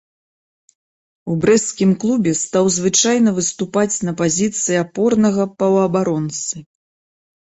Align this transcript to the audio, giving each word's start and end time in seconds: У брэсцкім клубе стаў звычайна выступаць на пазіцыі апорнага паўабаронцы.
У 1.31 1.35
брэсцкім 1.43 1.91
клубе 2.03 2.31
стаў 2.43 2.65
звычайна 2.77 3.29
выступаць 3.39 3.95
на 4.09 4.13
пазіцыі 4.21 4.77
апорнага 4.85 5.43
паўабаронцы. 5.59 6.55